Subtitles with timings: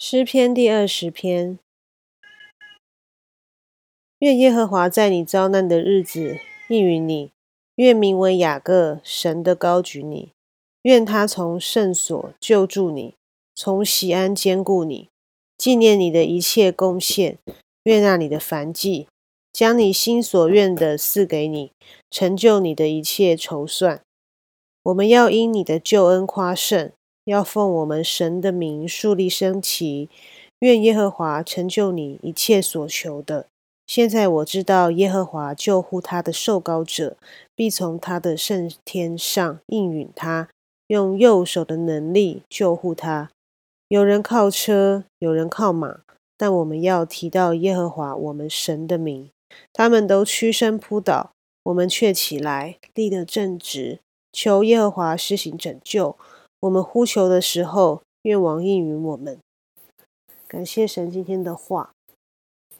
[0.00, 1.58] 诗篇第二十篇，
[4.20, 6.36] 愿耶和华在你遭难的日子
[6.68, 7.32] 应允你；
[7.74, 10.28] 愿名为雅各神的高举你；
[10.82, 13.16] 愿他从圣所救助你，
[13.56, 15.08] 从喜安坚固你，
[15.56, 17.38] 纪念你的一切贡献；
[17.82, 19.08] 愿那你的凡祭，
[19.52, 21.72] 将你心所愿的赐给你，
[22.08, 24.00] 成就你的一切筹算。
[24.84, 26.92] 我们要因你的救恩夸胜。
[27.28, 30.08] 要奉我们神的名树立升旗，
[30.60, 33.44] 愿耶和华成就你一切所求的。
[33.86, 37.18] 现在我知道耶和华救护他的受膏者，
[37.54, 40.48] 必从他的圣天上应允他，
[40.86, 43.28] 用右手的能力救护他。
[43.88, 46.00] 有人靠车，有人靠马，
[46.38, 49.28] 但我们要提到耶和华我们神的名。
[49.74, 51.32] 他们都屈身扑倒，
[51.64, 54.00] 我们却起来立得正直，
[54.32, 56.16] 求耶和华施行拯救。
[56.60, 59.38] 我们呼求的时候，愿王应允我们。
[60.48, 61.92] 感谢神今天的话。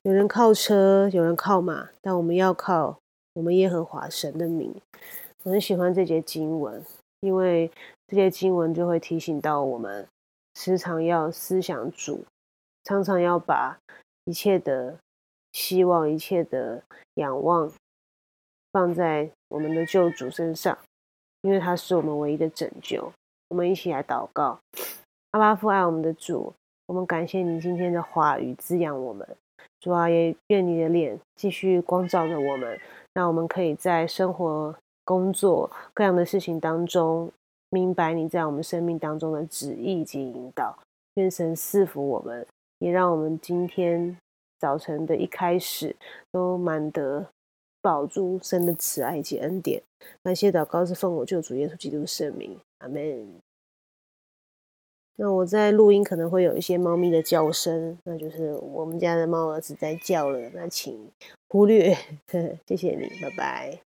[0.00, 2.98] 有人靠车，有人靠马，但我们要靠
[3.34, 4.74] 我们耶和华神的名。
[5.42, 6.82] 我很喜欢这节经文，
[7.20, 7.70] 因为
[8.06, 10.08] 这节经文就会提醒到我们，
[10.54, 12.24] 时常要思想主，
[12.84, 13.78] 常常要把
[14.24, 14.96] 一切的
[15.52, 16.82] 希望、一切的
[17.14, 17.70] 仰望
[18.72, 20.78] 放在我们的救主身上，
[21.42, 23.12] 因为他是我们唯一的拯救。
[23.48, 24.58] 我们一起来祷告，
[25.30, 26.52] 阿巴父爱我们的主，
[26.86, 29.26] 我们感谢你今天的话语滋养我们。
[29.78, 32.78] 主啊，也愿你的脸继续光照着我们，
[33.14, 34.74] 让我们可以在生活、
[35.04, 37.30] 工作各样的事情当中，
[37.70, 40.76] 明白你在我们生命当中的旨意及引导。
[41.14, 42.44] 愿神赐福我们，
[42.78, 44.16] 也让我们今天
[44.58, 45.94] 早晨的一开始
[46.32, 47.24] 都满得
[47.86, 49.80] 宝珠神的慈爱及恩典。
[50.24, 52.58] 感谢祷告是奉我救主耶稣基督圣名。
[52.78, 53.40] 阿门。
[55.14, 61.08] 那我在录音可能会有一些猫咪的叫声，那就是我们家的猫儿子在叫了，那请
[61.48, 61.96] 忽略。
[62.66, 63.80] 谢谢你，拜拜。